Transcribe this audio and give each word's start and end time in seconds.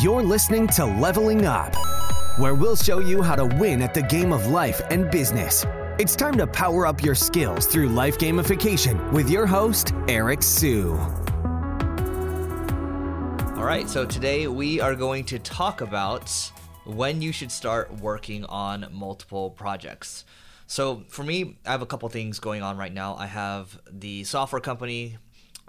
You're 0.00 0.22
listening 0.22 0.68
to 0.68 0.84
Leveling 0.84 1.44
Up, 1.44 1.74
where 2.38 2.54
we'll 2.54 2.76
show 2.76 2.98
you 2.98 3.20
how 3.20 3.34
to 3.34 3.44
win 3.44 3.82
at 3.82 3.94
the 3.94 4.02
game 4.02 4.32
of 4.32 4.46
life 4.46 4.80
and 4.90 5.10
business. 5.10 5.66
It's 5.98 6.16
time 6.16 6.36
to 6.36 6.46
power 6.46 6.86
up 6.86 7.02
your 7.02 7.14
skills 7.14 7.66
through 7.66 7.88
life 7.88 8.16
gamification 8.16 9.12
with 9.12 9.28
your 9.28 9.46
host, 9.46 9.92
Eric 10.08 10.42
Siu. 10.42 10.92
All 13.56 13.64
right, 13.64 13.88
so 13.88 14.06
today 14.06 14.46
we 14.46 14.80
are 14.80 14.94
going 14.94 15.24
to 15.26 15.38
talk 15.38 15.80
about 15.80 16.30
when 16.84 17.20
you 17.20 17.32
should 17.32 17.52
start 17.52 17.92
working 18.00 18.44
on 18.44 18.86
multiple 18.92 19.50
projects. 19.50 20.24
So, 20.66 21.04
for 21.08 21.22
me, 21.22 21.58
I 21.66 21.72
have 21.72 21.82
a 21.82 21.86
couple 21.86 22.08
things 22.08 22.38
going 22.38 22.62
on 22.62 22.76
right 22.76 22.92
now. 22.94 23.14
I 23.16 23.26
have 23.26 23.78
the 23.90 24.24
software 24.24 24.60
company 24.60 25.18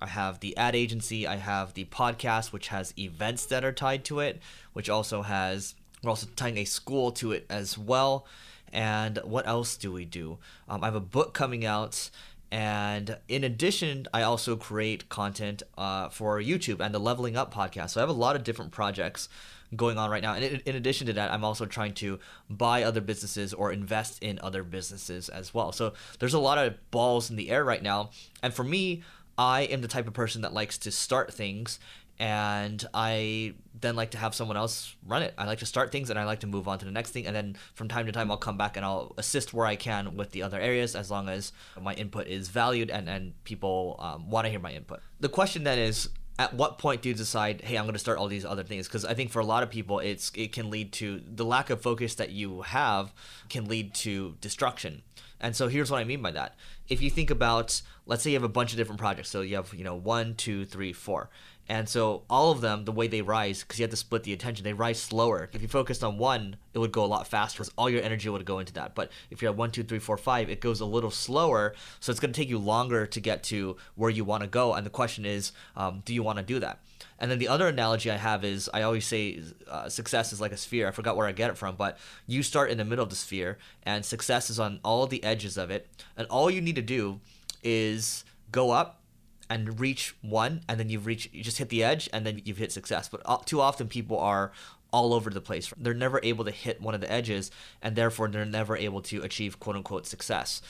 I 0.03 0.07
have 0.07 0.41
the 0.41 0.55
ad 0.57 0.75
agency, 0.75 1.25
I 1.25 1.37
have 1.37 1.73
the 1.75 1.85
podcast, 1.85 2.51
which 2.51 2.67
has 2.67 2.93
events 2.99 3.45
that 3.45 3.63
are 3.63 3.71
tied 3.71 4.03
to 4.05 4.19
it, 4.19 4.41
which 4.73 4.89
also 4.89 5.21
has, 5.21 5.75
we're 6.03 6.09
also 6.09 6.27
tying 6.35 6.57
a 6.57 6.65
school 6.65 7.13
to 7.13 7.31
it 7.31 7.45
as 7.49 7.77
well. 7.77 8.27
And 8.73 9.19
what 9.23 9.47
else 9.47 9.77
do 9.77 9.93
we 9.93 10.03
do? 10.03 10.39
Um, 10.67 10.83
I 10.83 10.87
have 10.87 10.95
a 10.95 10.99
book 10.99 11.33
coming 11.33 11.65
out. 11.65 12.09
And 12.51 13.17
in 13.29 13.45
addition, 13.45 14.07
I 14.13 14.23
also 14.23 14.57
create 14.57 15.07
content 15.07 15.63
uh, 15.77 16.09
for 16.09 16.39
YouTube 16.41 16.81
and 16.81 16.93
the 16.93 16.99
Leveling 16.99 17.37
Up 17.37 17.53
podcast. 17.53 17.91
So 17.91 18.01
I 18.01 18.03
have 18.03 18.09
a 18.09 18.13
lot 18.13 18.35
of 18.35 18.43
different 18.43 18.71
projects 18.71 19.29
going 19.75 19.97
on 19.97 20.09
right 20.09 20.21
now. 20.21 20.33
And 20.33 20.43
in, 20.43 20.61
in, 20.65 20.75
addition 20.75 21.07
to 21.07 21.13
that, 21.13 21.31
I'm 21.31 21.43
also 21.43 21.65
trying 21.65 21.93
to 21.95 22.19
buy 22.49 22.83
other 22.83 23.01
businesses 23.01 23.53
or 23.53 23.71
invest 23.71 24.21
in 24.21 24.39
other 24.43 24.63
businesses 24.63 25.29
as 25.29 25.53
well. 25.53 25.71
So 25.71 25.93
there's 26.19 26.33
a 26.33 26.39
lot 26.39 26.57
of 26.57 26.75
balls 26.91 27.29
in 27.29 27.37
the 27.37 27.49
air 27.49 27.63
right 27.63 27.81
now. 27.81 28.11
And 28.43 28.53
for 28.53 28.63
me, 28.63 29.01
I 29.37 29.61
am 29.61 29.81
the 29.81 29.87
type 29.87 30.07
of 30.07 30.13
person 30.13 30.41
that 30.41 30.53
likes 30.53 30.77
to 30.79 30.91
start 30.91 31.33
things 31.33 31.79
and 32.19 32.85
I 32.93 33.55
then 33.81 33.95
like 33.95 34.11
to 34.11 34.17
have 34.17 34.35
someone 34.35 34.55
else 34.55 34.95
run 35.05 35.23
it. 35.23 35.33
I 35.37 35.45
like 35.45 35.59
to 35.59 35.65
start 35.65 35.91
things 35.91 36.09
and 36.09 36.19
I 36.19 36.25
like 36.25 36.41
to 36.41 36.47
move 36.47 36.67
on 36.67 36.77
to 36.79 36.85
the 36.85 36.91
next 36.91 37.11
thing. 37.11 37.25
And 37.25 37.35
then 37.35 37.57
from 37.73 37.87
time 37.87 38.05
to 38.05 38.11
time, 38.11 38.29
I'll 38.29 38.37
come 38.37 38.57
back 38.57 38.77
and 38.77 38.85
I'll 38.85 39.13
assist 39.17 39.53
where 39.53 39.65
I 39.65 39.75
can 39.75 40.15
with 40.15 40.31
the 40.31 40.43
other 40.43 40.59
areas 40.59 40.95
as 40.95 41.09
long 41.09 41.27
as 41.27 41.51
my 41.81 41.93
input 41.95 42.27
is 42.27 42.49
valued 42.49 42.91
and, 42.91 43.09
and 43.09 43.33
people 43.43 43.97
um, 43.99 44.29
want 44.29 44.45
to 44.45 44.51
hear 44.51 44.59
my 44.59 44.71
input. 44.71 45.01
The 45.19 45.29
question 45.29 45.63
then 45.63 45.79
is, 45.79 46.09
at 46.39 46.53
what 46.53 46.79
point 46.79 47.03
do 47.03 47.09
you 47.09 47.13
decide 47.13 47.61
hey 47.61 47.77
i'm 47.77 47.83
going 47.83 47.93
to 47.93 47.99
start 47.99 48.17
all 48.17 48.27
these 48.27 48.43
other 48.43 48.63
things 48.63 48.87
because 48.87 49.05
i 49.05 49.13
think 49.13 49.29
for 49.29 49.39
a 49.39 49.45
lot 49.45 49.61
of 49.61 49.69
people 49.69 49.99
it's 49.99 50.31
it 50.33 50.51
can 50.51 50.71
lead 50.71 50.91
to 50.91 51.21
the 51.27 51.45
lack 51.45 51.69
of 51.69 51.79
focus 51.79 52.15
that 52.15 52.31
you 52.31 52.63
have 52.63 53.13
can 53.49 53.65
lead 53.65 53.93
to 53.93 54.35
destruction 54.41 55.03
and 55.43 55.53
so 55.53 55.67
here's 55.67 55.91
what 55.91 55.99
I 55.99 56.05
mean 56.05 56.21
by 56.21 56.31
that. 56.31 56.55
If 56.87 57.01
you 57.01 57.09
think 57.09 57.29
about, 57.29 57.81
let's 58.05 58.23
say 58.23 58.31
you 58.31 58.35
have 58.35 58.43
a 58.43 58.49
bunch 58.49 58.71
of 58.71 58.77
different 58.77 58.99
projects. 58.99 59.29
So 59.29 59.41
you 59.41 59.55
have, 59.55 59.73
you 59.73 59.83
know, 59.83 59.95
one, 59.95 60.35
two, 60.35 60.65
three, 60.65 60.93
four. 60.93 61.29
And 61.69 61.87
so 61.87 62.23
all 62.29 62.51
of 62.51 62.59
them, 62.59 62.83
the 62.83 62.91
way 62.91 63.07
they 63.07 63.21
rise, 63.21 63.63
because 63.63 63.79
you 63.79 63.83
have 63.83 63.91
to 63.91 63.97
split 63.97 64.23
the 64.23 64.33
attention, 64.33 64.65
they 64.65 64.73
rise 64.73 64.99
slower. 64.99 65.49
If 65.53 65.61
you 65.61 65.69
focused 65.69 66.03
on 66.03 66.17
one, 66.17 66.57
it 66.73 66.79
would 66.79 66.91
go 66.91 67.05
a 67.05 67.07
lot 67.07 67.25
faster 67.25 67.59
because 67.59 67.73
all 67.77 67.89
your 67.89 68.01
energy 68.01 68.27
would 68.27 68.43
go 68.43 68.59
into 68.59 68.73
that. 68.73 68.95
But 68.95 69.11
if 69.31 69.41
you're 69.41 69.51
at 69.51 69.57
one, 69.57 69.71
two, 69.71 69.83
three, 69.83 69.99
four, 69.99 70.17
five, 70.17 70.49
it 70.49 70.59
goes 70.59 70.81
a 70.81 70.85
little 70.85 71.11
slower. 71.11 71.73
So 72.01 72.11
it's 72.11 72.19
going 72.19 72.33
to 72.33 72.39
take 72.39 72.49
you 72.49 72.57
longer 72.57 73.05
to 73.05 73.19
get 73.21 73.43
to 73.43 73.77
where 73.95 74.09
you 74.09 74.25
want 74.25 74.41
to 74.43 74.49
go. 74.49 74.73
And 74.73 74.85
the 74.85 74.89
question 74.89 75.25
is, 75.25 75.53
um, 75.77 76.01
do 76.03 76.13
you 76.13 76.21
want 76.21 76.37
to 76.37 76.43
do 76.43 76.59
that? 76.59 76.79
And 77.17 77.31
then 77.31 77.39
the 77.39 77.47
other 77.47 77.69
analogy 77.69 78.11
I 78.11 78.17
have 78.17 78.43
is 78.43 78.69
I 78.73 78.81
always 78.81 79.05
say 79.05 79.41
uh, 79.69 79.87
success 79.87 80.33
is 80.33 80.41
like 80.41 80.51
a 80.51 80.57
sphere. 80.57 80.89
I 80.89 80.91
forgot 80.91 81.15
where 81.15 81.27
I 81.27 81.31
get 81.31 81.49
it 81.49 81.57
from, 81.57 81.75
but 81.77 81.97
you 82.27 82.43
start 82.43 82.71
in 82.71 82.77
the 82.77 82.83
middle 82.83 83.03
of 83.03 83.09
the 83.09 83.15
sphere, 83.15 83.57
and 83.83 84.03
success 84.03 84.49
is 84.49 84.59
on 84.59 84.81
all 84.83 85.07
the 85.07 85.23
edges 85.23 85.57
of 85.57 85.71
it. 85.71 85.87
And 86.17 86.27
all 86.27 86.51
you 86.51 86.59
need 86.59 86.75
to 86.75 86.81
do 86.81 87.21
is 87.63 88.25
go 88.51 88.71
up 88.71 89.01
and 89.49 89.79
reach 89.79 90.15
one, 90.21 90.61
and 90.67 90.79
then 90.79 90.89
you've 90.89 91.05
reached, 91.05 91.33
you 91.33 91.43
just 91.43 91.57
hit 91.57 91.69
the 91.69 91.83
edge, 91.83 92.09
and 92.13 92.25
then 92.25 92.41
you've 92.45 92.57
hit 92.57 92.71
success. 92.71 93.09
But 93.09 93.21
uh, 93.25 93.37
too 93.45 93.61
often 93.61 93.87
people 93.87 94.17
are 94.19 94.51
all 94.91 95.13
over 95.13 95.29
the 95.29 95.41
place. 95.41 95.73
They're 95.77 95.93
never 95.93 96.19
able 96.23 96.45
to 96.45 96.51
hit 96.51 96.81
one 96.81 96.93
of 96.93 97.01
the 97.01 97.11
edges, 97.11 97.51
and 97.81 97.95
therefore 97.95 98.27
they're 98.29 98.45
never 98.45 98.77
able 98.77 99.01
to 99.03 99.21
achieve 99.21 99.59
quote 99.59 99.75
unquote 99.75 100.05
success. 100.05 100.61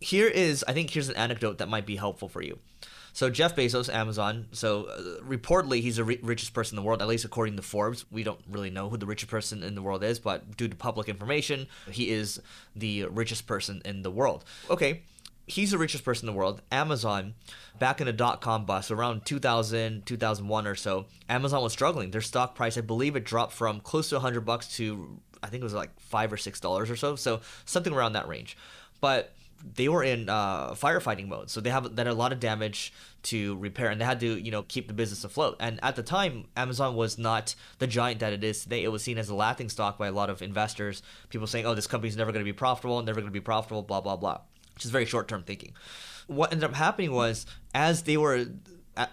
Here 0.00 0.28
is, 0.28 0.64
I 0.66 0.72
think, 0.72 0.90
here's 0.90 1.08
an 1.08 1.16
anecdote 1.16 1.58
that 1.58 1.68
might 1.68 1.86
be 1.86 1.96
helpful 1.96 2.28
for 2.28 2.42
you. 2.42 2.58
So 3.12 3.28
Jeff 3.28 3.56
Bezos, 3.56 3.92
Amazon. 3.92 4.46
So 4.52 4.84
uh, 4.84 5.22
reportedly, 5.22 5.80
he's 5.82 5.96
the 5.96 6.04
ri- 6.04 6.20
richest 6.22 6.54
person 6.54 6.78
in 6.78 6.82
the 6.82 6.86
world, 6.86 7.02
at 7.02 7.08
least 7.08 7.24
according 7.24 7.56
to 7.56 7.62
Forbes. 7.62 8.04
We 8.10 8.22
don't 8.22 8.40
really 8.48 8.70
know 8.70 8.88
who 8.88 8.96
the 8.96 9.06
richest 9.06 9.30
person 9.30 9.62
in 9.62 9.74
the 9.74 9.82
world 9.82 10.04
is, 10.04 10.18
but 10.18 10.56
due 10.56 10.68
to 10.68 10.76
public 10.76 11.08
information, 11.08 11.66
he 11.90 12.10
is 12.10 12.40
the 12.76 13.06
richest 13.06 13.46
person 13.46 13.82
in 13.84 14.02
the 14.02 14.10
world. 14.10 14.44
Okay. 14.70 15.02
He's 15.50 15.72
the 15.72 15.78
richest 15.78 16.04
person 16.04 16.28
in 16.28 16.34
the 16.34 16.38
world. 16.38 16.62
Amazon, 16.70 17.34
back 17.78 18.00
in 18.00 18.06
the 18.06 18.12
dot 18.12 18.40
com 18.40 18.64
bust 18.64 18.90
around 18.90 19.24
2000, 19.24 20.06
2001 20.06 20.66
or 20.66 20.74
so, 20.74 21.06
Amazon 21.28 21.62
was 21.62 21.72
struggling. 21.72 22.10
Their 22.10 22.20
stock 22.20 22.54
price, 22.54 22.78
I 22.78 22.82
believe 22.82 23.16
it 23.16 23.24
dropped 23.24 23.52
from 23.52 23.80
close 23.80 24.08
to 24.10 24.16
100 24.16 24.42
bucks 24.42 24.76
to, 24.76 25.18
I 25.42 25.48
think 25.48 25.60
it 25.62 25.64
was 25.64 25.74
like 25.74 25.98
five 25.98 26.32
or 26.32 26.36
six 26.36 26.60
dollars 26.60 26.90
or 26.90 26.96
so. 26.96 27.16
So 27.16 27.40
something 27.64 27.92
around 27.92 28.12
that 28.12 28.28
range. 28.28 28.56
But 29.00 29.32
they 29.74 29.88
were 29.88 30.02
in 30.02 30.28
uh, 30.28 30.70
firefighting 30.72 31.28
mode, 31.28 31.50
so 31.50 31.60
they 31.60 31.70
have 31.70 31.96
that 31.96 32.06
a 32.06 32.14
lot 32.14 32.32
of 32.32 32.40
damage 32.40 32.92
to 33.24 33.56
repair, 33.58 33.90
and 33.90 34.00
they 34.00 34.04
had 34.04 34.20
to 34.20 34.40
you 34.40 34.50
know 34.50 34.62
keep 34.62 34.88
the 34.88 34.94
business 34.94 35.24
afloat. 35.24 35.56
And 35.60 35.78
at 35.82 35.96
the 35.96 36.02
time, 36.02 36.46
Amazon 36.56 36.96
was 36.96 37.18
not 37.18 37.54
the 37.78 37.86
giant 37.86 38.20
that 38.20 38.32
it 38.32 38.42
is 38.42 38.62
today. 38.62 38.82
It 38.84 38.88
was 38.88 39.02
seen 39.02 39.18
as 39.18 39.28
a 39.28 39.34
laughing 39.34 39.68
stock 39.68 39.98
by 39.98 40.06
a 40.06 40.12
lot 40.12 40.30
of 40.30 40.42
investors. 40.42 41.02
People 41.28 41.46
saying, 41.46 41.66
"Oh, 41.66 41.74
this 41.74 41.86
company's 41.86 42.16
never 42.16 42.32
going 42.32 42.44
to 42.44 42.50
be 42.50 42.56
profitable, 42.56 43.02
never 43.02 43.20
going 43.20 43.30
to 43.30 43.32
be 43.32 43.40
profitable," 43.40 43.82
blah 43.82 44.00
blah 44.00 44.16
blah, 44.16 44.40
which 44.74 44.84
is 44.84 44.90
very 44.90 45.06
short 45.06 45.28
term 45.28 45.42
thinking. 45.42 45.72
What 46.26 46.52
ended 46.52 46.68
up 46.68 46.74
happening 46.74 47.12
was 47.12 47.46
as 47.74 48.02
they 48.02 48.16
were 48.16 48.46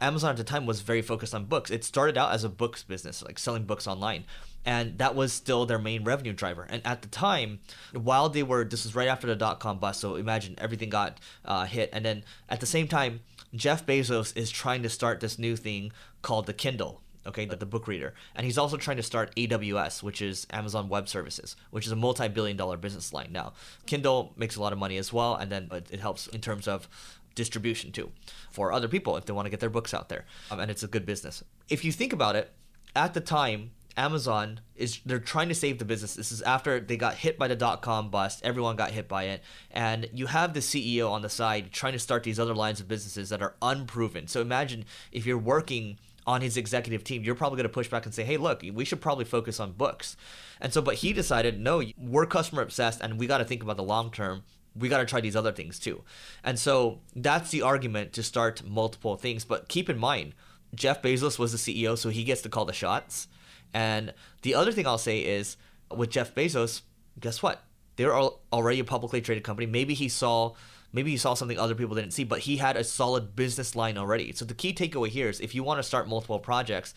Amazon 0.01 0.31
at 0.31 0.37
the 0.37 0.43
time 0.43 0.65
was 0.65 0.81
very 0.81 1.01
focused 1.01 1.33
on 1.33 1.45
books. 1.45 1.71
It 1.71 1.83
started 1.83 2.17
out 2.17 2.33
as 2.33 2.43
a 2.43 2.49
books 2.49 2.83
business, 2.83 3.23
like 3.23 3.39
selling 3.39 3.63
books 3.63 3.87
online 3.87 4.25
and 4.67 4.97
that 4.97 5.15
was 5.15 5.31
still 5.31 5.65
their 5.65 5.79
main 5.79 6.03
revenue 6.03 6.33
driver. 6.33 6.67
And 6.69 6.85
at 6.85 7.01
the 7.01 7.07
time, 7.07 7.59
while 7.93 8.27
they 8.27 8.43
were, 8.43 8.65
this 8.65 8.83
was 8.83 8.93
right 8.95 9.07
after 9.07 9.25
the 9.25 9.35
dot 9.35 9.61
com 9.61 9.79
bust, 9.79 10.01
so 10.01 10.15
imagine 10.15 10.55
everything 10.57 10.89
got 10.89 11.19
uh, 11.45 11.63
hit, 11.63 11.89
and 11.93 12.03
then 12.03 12.25
at 12.49 12.59
the 12.59 12.65
same 12.65 12.89
time, 12.89 13.21
Jeff 13.55 13.85
Bezos 13.85 14.35
is 14.35 14.51
trying 14.51 14.83
to 14.83 14.89
start 14.89 15.21
this 15.21 15.39
new 15.39 15.55
thing 15.55 15.93
called 16.21 16.47
the 16.47 16.53
Kindle. 16.53 17.01
Okay, 17.27 17.45
the, 17.45 17.55
the 17.55 17.65
book 17.65 17.87
reader. 17.87 18.13
And 18.35 18.45
he's 18.45 18.57
also 18.57 18.77
trying 18.77 18.97
to 18.97 19.03
start 19.03 19.35
AWS, 19.35 20.01
which 20.01 20.21
is 20.21 20.47
Amazon 20.49 20.89
Web 20.89 21.09
Services, 21.09 21.55
which 21.71 21.85
is 21.85 21.91
a 21.91 21.95
multi 21.95 22.27
billion 22.27 22.57
dollar 22.57 22.77
business 22.77 23.11
line 23.13 23.29
now. 23.31 23.53
Kindle 23.85 24.33
makes 24.37 24.55
a 24.55 24.61
lot 24.61 24.73
of 24.73 24.79
money 24.79 24.97
as 24.97 25.11
well, 25.11 25.35
and 25.35 25.51
then 25.51 25.67
it, 25.71 25.87
it 25.91 25.99
helps 25.99 26.27
in 26.27 26.41
terms 26.41 26.67
of 26.67 26.87
distribution 27.35 27.91
too 27.91 28.11
for 28.49 28.73
other 28.73 28.87
people 28.87 29.15
if 29.15 29.25
they 29.25 29.31
want 29.33 29.45
to 29.45 29.49
get 29.49 29.59
their 29.59 29.69
books 29.69 29.93
out 29.93 30.09
there. 30.09 30.25
Um, 30.49 30.59
and 30.59 30.71
it's 30.71 30.83
a 30.83 30.87
good 30.87 31.05
business. 31.05 31.43
If 31.69 31.85
you 31.85 31.91
think 31.91 32.11
about 32.11 32.35
it, 32.35 32.51
at 32.95 33.13
the 33.13 33.21
time, 33.21 33.71
Amazon 33.95 34.59
is 34.75 34.99
they're 35.05 35.19
trying 35.19 35.49
to 35.49 35.55
save 35.55 35.79
the 35.79 35.85
business. 35.85 36.15
This 36.15 36.31
is 36.31 36.41
after 36.43 36.79
they 36.79 36.97
got 36.97 37.15
hit 37.15 37.37
by 37.37 37.47
the 37.47 37.55
dot 37.55 37.81
com 37.81 38.09
bust. 38.09 38.41
Everyone 38.43 38.75
got 38.75 38.91
hit 38.91 39.07
by 39.07 39.23
it, 39.23 39.43
and 39.71 40.07
you 40.13 40.27
have 40.27 40.53
the 40.53 40.59
CEO 40.59 41.09
on 41.09 41.23
the 41.23 41.29
side 41.29 41.71
trying 41.71 41.93
to 41.93 41.99
start 41.99 42.23
these 42.23 42.39
other 42.39 42.53
lines 42.53 42.79
of 42.79 42.87
businesses 42.87 43.29
that 43.29 43.41
are 43.41 43.55
unproven. 43.61 44.27
So 44.27 44.41
imagine 44.41 44.85
if 45.11 45.25
you're 45.25 45.37
working 45.37 45.97
on 46.27 46.41
his 46.41 46.57
executive 46.57 47.03
team, 47.03 47.23
you're 47.23 47.33
probably 47.33 47.55
going 47.55 47.63
to 47.63 47.73
push 47.73 47.89
back 47.89 48.05
and 48.05 48.13
say, 48.13 48.23
"Hey, 48.23 48.37
look, 48.37 48.61
we 48.73 48.85
should 48.85 49.01
probably 49.01 49.25
focus 49.25 49.59
on 49.59 49.71
books." 49.71 50.17
And 50.61 50.73
so, 50.73 50.81
but 50.81 50.95
he 50.95 51.13
decided, 51.13 51.59
no, 51.59 51.81
we're 51.97 52.25
customer 52.25 52.61
obsessed, 52.61 53.01
and 53.01 53.17
we 53.17 53.25
got 53.25 53.37
to 53.39 53.45
think 53.45 53.63
about 53.63 53.77
the 53.77 53.83
long 53.83 54.11
term. 54.11 54.43
We 54.75 54.89
got 54.89 54.99
to 54.99 55.05
try 55.05 55.21
these 55.21 55.35
other 55.35 55.51
things 55.51 55.79
too. 55.79 56.03
And 56.43 56.59
so 56.59 56.99
that's 57.15 57.49
the 57.49 57.63
argument 57.63 58.13
to 58.13 58.21
start 58.21 58.63
multiple 58.63 59.15
things. 59.15 59.43
But 59.45 59.69
keep 59.69 59.89
in 59.89 59.97
mind, 59.97 60.35
Jeff 60.75 61.01
Bezos 61.01 61.39
was 61.39 61.51
the 61.51 61.57
CEO, 61.57 61.97
so 61.97 62.09
he 62.09 62.23
gets 62.23 62.41
to 62.41 62.49
call 62.49 62.65
the 62.65 62.73
shots. 62.73 63.27
And 63.73 64.13
the 64.43 64.53
other 64.53 64.71
thing 64.71 64.85
I'll 64.85 64.97
say 64.97 65.19
is 65.19 65.57
with 65.95 66.11
Jeff 66.11 66.35
Bezos, 66.35 66.81
guess 67.19 67.41
what? 67.41 67.63
They're 67.95 68.15
already 68.15 68.79
a 68.79 68.83
publicly 68.83 69.21
traded 69.21 69.43
company. 69.43 69.65
Maybe 69.65 69.95
he 69.95 70.09
saw 70.09 70.53
maybe 70.93 71.11
he 71.11 71.17
saw 71.17 71.33
something 71.33 71.59
other 71.59 71.75
people 71.75 71.95
didn't 71.95 72.13
see, 72.13 72.23
but 72.23 72.39
he 72.39 72.57
had 72.57 72.77
a 72.77 72.83
solid 72.83 73.35
business 73.35 73.75
line 73.75 73.97
already. 73.97 74.31
So 74.33 74.45
the 74.45 74.53
key 74.53 74.73
takeaway 74.73 75.09
here 75.09 75.29
is 75.29 75.39
if 75.39 75.53
you 75.53 75.63
want 75.63 75.79
to 75.79 75.83
start 75.83 76.07
multiple 76.07 76.39
projects, 76.39 76.93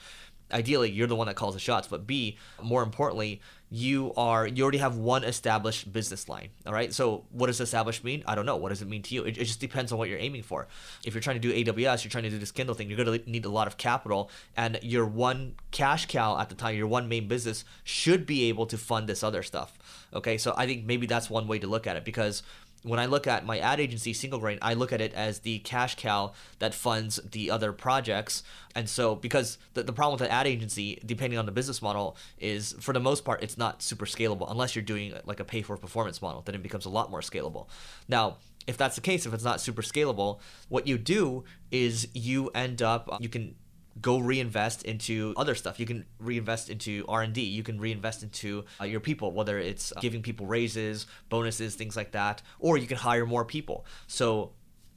ideally 0.53 0.91
you're 0.91 1.07
the 1.07 1.17
one 1.17 1.27
that 1.27 1.37
calls 1.37 1.55
the 1.55 1.61
shots 1.61 1.89
but 1.89 2.07
b 2.07 2.37
more 2.63 2.83
importantly 2.83 3.41
you 3.71 4.13
are 4.17 4.47
you 4.47 4.63
already 4.65 4.79
have 4.79 4.97
one 4.97 5.23
established 5.23 5.93
business 5.93 6.29
line 6.29 6.49
all 6.67 6.73
right? 6.73 6.93
So 6.93 7.25
what 7.31 7.47
does 7.47 7.61
established 7.61 8.03
mean? 8.03 8.25
I 8.27 8.35
don't 8.35 8.45
know. 8.45 8.57
What 8.57 8.71
does 8.71 8.83
it 8.83 8.89
mean 8.89 9.03
to 9.03 9.15
you? 9.15 9.23
It, 9.23 9.39
it 9.39 9.45
just 9.45 9.61
depends 9.61 9.93
on 9.93 9.99
what 9.99 10.09
you're 10.09 10.19
aiming 10.19 10.43
for. 10.43 10.67
If 11.05 11.15
you're 11.15 11.21
trying 11.21 11.41
to 11.41 11.41
do 11.41 11.53
aws 11.53 12.03
you're 12.03 12.11
trying 12.11 12.25
to 12.25 12.31
do 12.31 12.39
this 12.39 12.51
kindle 12.51 12.75
thing 12.75 12.89
you're 12.91 13.03
going 13.03 13.21
to 13.21 13.31
need 13.31 13.45
a 13.45 13.49
lot 13.49 13.69
of 13.69 13.77
capital 13.77 14.31
and 14.57 14.79
your 14.83 15.07
one 15.07 15.55
cash 15.71 16.07
cow 16.07 16.39
at 16.39 16.49
the 16.49 16.57
time 16.57 16.77
your 16.77 16.89
one 16.89 17.09
main 17.09 17.29
business 17.29 17.65
should 17.85 18.27
be 18.27 18.49
able 18.49 18.67
to 18.67 18.77
fund 18.77 19.09
this 19.09 19.23
other 19.23 19.43
stuff 19.43 19.79
okay? 20.13 20.37
So 20.37 20.53
i 20.57 20.67
think 20.67 20.85
maybe 20.85 21.07
that's 21.07 21.31
one 21.31 21.47
way 21.47 21.59
to 21.61 21.69
look 21.69 21.87
at 21.87 21.97
it 21.97 22.05
because 22.05 22.43
when 22.83 22.99
I 22.99 23.07
look 23.07 23.27
at 23.27 23.45
my 23.45 23.59
ad 23.59 23.81
agency, 23.81 24.13
Single 24.13 24.39
Grain, 24.39 24.59
I 24.63 24.75
look 24.75 24.93
at 24.93 25.01
it 25.01 25.13
as 25.15 25.41
the 25.41 25.59
cash 25.61 25.97
cow 25.97 26.33
that 26.59 26.75
funds 26.75 27.21
the 27.31 27.51
other 27.51 27.73
projects. 27.73 28.43
And 28.75 28.89
so, 28.89 29.15
because 29.15 29.59
the, 29.75 29.83
the 29.83 29.93
problem 29.93 30.19
with 30.19 30.29
an 30.29 30.35
ad 30.35 30.47
agency, 30.47 31.01
depending 31.05 31.39
on 31.39 31.47
the 31.47 31.53
business 31.53 31.83
model, 31.83 32.17
is 32.39 32.75
for 32.81 32.93
the 32.93 33.01
most 33.01 33.25
part, 33.25 33.43
it's 33.43 33.59
not 33.59 33.83
super 33.83 34.07
scalable 34.07 34.51
unless 34.51 34.75
you're 34.75 34.83
doing 34.83 35.15
like 35.25 35.41
a 35.41 35.45
pay 35.45 35.63
for 35.63 35.77
performance 35.77 36.23
model. 36.23 36.43
Then 36.43 36.55
it 36.55 36.63
becomes 36.63 36.87
a 36.87 36.91
lot 36.91 37.11
more 37.11 37.21
scalable. 37.21 37.67
Now, 38.09 38.39
if 38.67 38.77
that's 38.77 38.95
the 38.95 39.01
case, 39.01 39.27
if 39.27 39.35
it's 39.35 39.45
not 39.45 39.61
super 39.61 39.83
scalable, 39.83 40.41
what 40.69 40.87
you 40.87 40.97
do 40.97 41.45
is 41.71 42.09
you 42.15 42.49
end 42.55 42.83
up, 42.83 43.09
you 43.21 43.29
can 43.29 43.55
go 44.01 44.19
reinvest 44.19 44.85
into 44.85 45.35
other 45.37 45.55
stuff. 45.55 45.81
You 45.81 45.87
can 45.87 46.05
reinvest 46.19 46.71
into 46.71 47.05
R&D. 47.09 47.41
You 47.41 47.63
can 47.63 47.81
reinvest 47.81 48.23
into 48.23 48.65
uh, 48.81 48.85
your 48.85 49.01
people, 49.01 49.33
whether 49.33 49.59
it's 49.59 49.93
giving 50.01 50.23
people 50.23 50.47
raises, 50.47 51.07
bonuses, 51.29 51.75
things 51.75 51.97
like 51.97 52.13
that, 52.13 52.43
or 52.59 52.79
you 52.79 52.87
can 52.87 52.97
hire 52.97 53.27
more 53.27 53.45
people. 53.45 53.85
So 54.07 54.53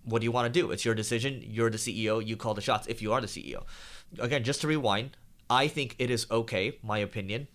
what 0.05 0.19
do 0.19 0.25
you 0.25 0.31
want 0.31 0.53
to 0.53 0.59
do? 0.59 0.71
It's 0.71 0.85
your 0.85 0.95
decision. 0.95 1.41
You're 1.45 1.69
the 1.69 1.77
CEO. 1.77 2.25
You 2.25 2.37
call 2.37 2.53
the 2.53 2.61
shots 2.61 2.87
if 2.87 3.01
you 3.01 3.13
are 3.13 3.21
the 3.21 3.27
CEO. 3.27 3.63
Again, 4.19 4.43
just 4.43 4.61
to 4.61 4.67
rewind, 4.67 5.17
I 5.49 5.67
think 5.67 5.95
it 5.99 6.09
is 6.09 6.27
okay, 6.31 6.77
my 6.83 6.99
opinion, 6.99 7.47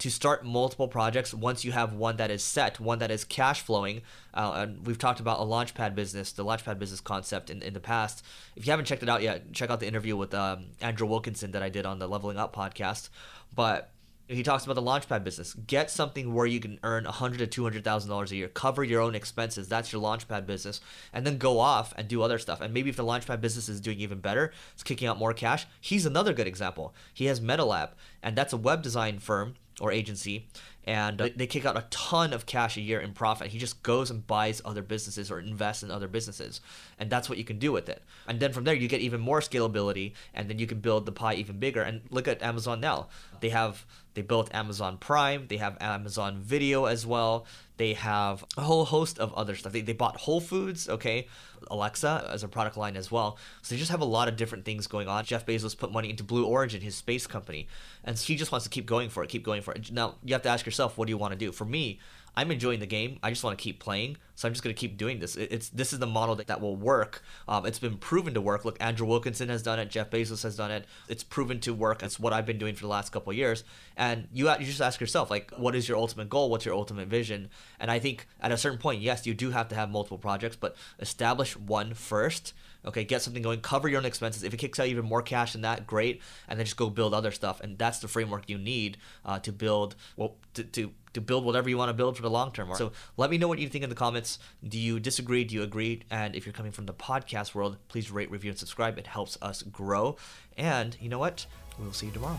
to 0.00 0.10
start 0.10 0.44
multiple 0.44 0.88
projects 0.88 1.34
once 1.34 1.62
you 1.62 1.72
have 1.72 1.92
one 1.92 2.16
that 2.16 2.30
is 2.30 2.42
set, 2.42 2.80
one 2.80 2.98
that 3.00 3.10
is 3.10 3.22
cash 3.22 3.60
flowing. 3.60 4.00
Uh, 4.32 4.52
and 4.56 4.86
we've 4.86 4.98
talked 4.98 5.20
about 5.20 5.38
a 5.40 5.44
launchpad 5.44 5.94
business, 5.94 6.32
the 6.32 6.44
launchpad 6.44 6.78
business 6.78 7.00
concept 7.00 7.50
in, 7.50 7.62
in 7.62 7.74
the 7.74 7.80
past. 7.80 8.24
If 8.56 8.66
you 8.66 8.70
haven't 8.70 8.86
checked 8.86 9.02
it 9.02 9.10
out 9.10 9.22
yet, 9.22 9.52
check 9.52 9.68
out 9.68 9.78
the 9.78 9.86
interview 9.86 10.16
with 10.16 10.32
um, 10.32 10.68
Andrew 10.80 11.06
Wilkinson 11.06 11.52
that 11.52 11.62
I 11.62 11.68
did 11.68 11.84
on 11.84 11.98
the 11.98 12.08
Leveling 12.08 12.38
Up 12.38 12.56
podcast. 12.56 13.10
But 13.54 13.92
he 14.26 14.42
talks 14.42 14.64
about 14.64 14.74
the 14.74 14.82
launchpad 14.82 15.22
business. 15.22 15.52
Get 15.54 15.90
something 15.90 16.32
where 16.32 16.46
you 16.46 16.60
can 16.60 16.78
earn 16.82 17.04
a 17.04 17.12
hundred 17.12 17.38
to 17.38 17.46
two 17.46 17.64
hundred 17.64 17.84
thousand 17.84 18.08
dollars 18.08 18.32
a 18.32 18.36
year, 18.36 18.48
cover 18.48 18.82
your 18.82 19.02
own 19.02 19.14
expenses. 19.14 19.68
That's 19.68 19.92
your 19.92 20.00
launchpad 20.00 20.46
business, 20.46 20.80
and 21.12 21.26
then 21.26 21.36
go 21.36 21.58
off 21.58 21.92
and 21.98 22.08
do 22.08 22.22
other 22.22 22.38
stuff. 22.38 22.60
And 22.60 22.72
maybe 22.72 22.88
if 22.88 22.96
the 22.96 23.04
launchpad 23.04 23.40
business 23.40 23.68
is 23.68 23.80
doing 23.80 23.98
even 23.98 24.20
better, 24.20 24.52
it's 24.72 24.82
kicking 24.82 25.08
out 25.08 25.18
more 25.18 25.34
cash. 25.34 25.66
He's 25.80 26.06
another 26.06 26.32
good 26.32 26.46
example. 26.46 26.94
He 27.12 27.26
has 27.26 27.40
MetaLab, 27.40 27.90
and 28.22 28.34
that's 28.34 28.52
a 28.52 28.56
web 28.56 28.82
design 28.82 29.18
firm 29.18 29.56
or 29.80 29.90
agency, 29.90 30.46
and 30.84 31.18
they 31.36 31.46
kick 31.46 31.64
out 31.64 31.76
a 31.76 31.86
ton 31.90 32.32
of 32.32 32.46
cash 32.46 32.76
a 32.76 32.80
year 32.80 33.00
in 33.00 33.12
profit. 33.12 33.48
He 33.48 33.58
just 33.58 33.82
goes 33.82 34.10
and 34.10 34.26
buys 34.26 34.62
other 34.64 34.82
businesses 34.82 35.30
or 35.30 35.40
invests 35.40 35.82
in 35.82 35.90
other 35.90 36.08
businesses, 36.08 36.60
and 36.98 37.10
that's 37.10 37.28
what 37.28 37.38
you 37.38 37.44
can 37.44 37.58
do 37.58 37.72
with 37.72 37.88
it. 37.88 38.02
And 38.28 38.40
then 38.40 38.52
from 38.52 38.64
there, 38.64 38.74
you 38.74 38.88
get 38.88 39.00
even 39.00 39.20
more 39.20 39.40
scalability, 39.40 40.12
and 40.34 40.48
then 40.48 40.58
you 40.58 40.66
can 40.66 40.80
build 40.80 41.06
the 41.06 41.12
pie 41.12 41.34
even 41.34 41.58
bigger. 41.58 41.82
And 41.82 42.02
look 42.10 42.28
at 42.28 42.42
Amazon 42.42 42.80
now; 42.80 43.08
they 43.40 43.48
have 43.48 43.84
they 44.14 44.22
built 44.22 44.52
Amazon 44.54 44.98
Prime, 44.98 45.46
they 45.48 45.58
have 45.58 45.76
Amazon 45.80 46.40
Video 46.40 46.86
as 46.86 47.06
well. 47.06 47.46
They 47.76 47.94
have 47.94 48.44
a 48.58 48.60
whole 48.60 48.84
host 48.84 49.18
of 49.18 49.32
other 49.32 49.56
stuff. 49.56 49.72
They, 49.72 49.80
they 49.80 49.94
bought 49.94 50.18
Whole 50.18 50.40
Foods, 50.40 50.86
okay, 50.88 51.28
Alexa 51.70 52.28
as 52.30 52.42
a 52.42 52.48
product 52.48 52.76
line 52.76 52.94
as 52.94 53.10
well. 53.10 53.38
So 53.62 53.74
they 53.74 53.78
just 53.78 53.90
have 53.90 54.02
a 54.02 54.04
lot 54.06 54.28
of 54.28 54.36
different 54.36 54.66
things 54.66 54.86
going 54.86 55.08
on. 55.08 55.24
Jeff 55.24 55.46
Bezos 55.46 55.78
put 55.78 55.90
money 55.90 56.10
into 56.10 56.22
Blue 56.22 56.44
Origin, 56.44 56.82
his 56.82 56.94
space 56.94 57.26
company, 57.26 57.68
and 58.04 58.18
he 58.18 58.36
just 58.36 58.52
wants 58.52 58.64
to 58.64 58.70
keep 58.70 58.84
going 58.84 59.08
for 59.08 59.22
it, 59.24 59.30
keep 59.30 59.44
going 59.44 59.62
for 59.62 59.72
it. 59.72 59.90
Now, 59.90 60.16
you 60.22 60.34
have 60.34 60.42
to 60.42 60.50
ask 60.50 60.66
yourself, 60.66 60.98
what 60.98 61.06
do 61.06 61.10
you 61.10 61.18
want 61.18 61.32
to 61.32 61.38
do? 61.38 61.52
For 61.52 61.64
me, 61.64 62.00
I'm 62.36 62.50
enjoying 62.50 62.80
the 62.80 62.86
game. 62.86 63.18
I 63.22 63.30
just 63.30 63.42
want 63.42 63.58
to 63.58 63.62
keep 63.62 63.80
playing, 63.80 64.16
so 64.34 64.46
I'm 64.46 64.54
just 64.54 64.62
going 64.62 64.74
to 64.74 64.78
keep 64.78 64.96
doing 64.96 65.18
this. 65.18 65.36
It's 65.36 65.68
this 65.68 65.92
is 65.92 65.98
the 65.98 66.06
model 66.06 66.34
that, 66.36 66.46
that 66.46 66.60
will 66.60 66.76
work. 66.76 67.22
Um, 67.48 67.66
it's 67.66 67.78
been 67.78 67.96
proven 67.96 68.34
to 68.34 68.40
work. 68.40 68.64
Look, 68.64 68.76
Andrew 68.80 69.06
Wilkinson 69.06 69.48
has 69.48 69.62
done 69.62 69.78
it. 69.78 69.90
Jeff 69.90 70.10
Bezos 70.10 70.42
has 70.42 70.56
done 70.56 70.70
it. 70.70 70.86
It's 71.08 71.24
proven 71.24 71.60
to 71.60 71.74
work. 71.74 72.02
It's 72.02 72.18
what 72.20 72.32
I've 72.32 72.46
been 72.46 72.58
doing 72.58 72.74
for 72.74 72.82
the 72.82 72.88
last 72.88 73.10
couple 73.10 73.32
years. 73.32 73.64
And 73.96 74.28
you 74.32 74.50
you 74.50 74.66
just 74.66 74.80
ask 74.80 75.00
yourself, 75.00 75.30
like, 75.30 75.50
what 75.56 75.74
is 75.74 75.88
your 75.88 75.98
ultimate 75.98 76.28
goal? 76.28 76.50
What's 76.50 76.64
your 76.64 76.74
ultimate 76.74 77.08
vision? 77.08 77.50
And 77.78 77.90
I 77.90 77.98
think 77.98 78.26
at 78.40 78.52
a 78.52 78.56
certain 78.56 78.78
point, 78.78 79.00
yes, 79.00 79.26
you 79.26 79.34
do 79.34 79.50
have 79.50 79.68
to 79.68 79.74
have 79.74 79.90
multiple 79.90 80.18
projects, 80.18 80.56
but 80.56 80.76
establish 81.00 81.56
one 81.56 81.94
first 81.94 82.54
Okay, 82.84 83.04
get 83.04 83.20
something 83.20 83.42
going, 83.42 83.60
cover 83.60 83.88
your 83.88 83.98
own 83.98 84.06
expenses. 84.06 84.42
If 84.42 84.54
it 84.54 84.56
kicks 84.56 84.80
out 84.80 84.86
even 84.86 85.04
more 85.04 85.20
cash 85.20 85.52
than 85.52 85.62
that, 85.62 85.86
great. 85.86 86.22
And 86.48 86.58
then 86.58 86.64
just 86.64 86.76
go 86.76 86.88
build 86.88 87.12
other 87.12 87.30
stuff. 87.30 87.60
And 87.60 87.76
that's 87.76 87.98
the 87.98 88.08
framework 88.08 88.48
you 88.48 88.56
need 88.56 88.96
uh, 89.24 89.38
to 89.40 89.52
build 89.52 89.96
well 90.16 90.36
to, 90.54 90.64
to 90.64 90.92
to 91.12 91.20
build 91.20 91.44
whatever 91.44 91.68
you 91.68 91.76
want 91.76 91.88
to 91.88 91.94
build 91.94 92.16
for 92.16 92.22
the 92.22 92.30
long 92.30 92.52
term. 92.52 92.74
So 92.76 92.92
let 93.16 93.30
me 93.30 93.38
know 93.38 93.48
what 93.48 93.58
you 93.58 93.68
think 93.68 93.84
in 93.84 93.90
the 93.90 93.96
comments. 93.96 94.38
Do 94.66 94.78
you 94.78 95.00
disagree? 95.00 95.44
Do 95.44 95.54
you 95.54 95.62
agree? 95.62 96.02
And 96.10 96.34
if 96.34 96.46
you're 96.46 96.52
coming 96.52 96.72
from 96.72 96.86
the 96.86 96.94
podcast 96.94 97.54
world, 97.54 97.76
please 97.88 98.10
rate, 98.10 98.30
review, 98.30 98.50
and 98.50 98.58
subscribe. 98.58 98.98
It 98.98 99.06
helps 99.06 99.38
us 99.42 99.62
grow. 99.62 100.16
And 100.56 100.96
you 101.00 101.08
know 101.08 101.18
what? 101.18 101.46
We'll 101.78 101.92
see 101.92 102.06
you 102.06 102.12
tomorrow. 102.12 102.38